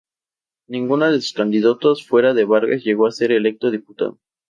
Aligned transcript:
Ninguno 0.67 1.11
de 1.11 1.21
sus 1.21 1.33
candidatos, 1.33 2.07
fuera 2.07 2.33
de 2.33 2.43
Vargas, 2.43 2.83
llegó 2.83 3.05
a 3.05 3.11
ser 3.11 3.31
electo 3.31 3.69
diputado. 3.69 4.17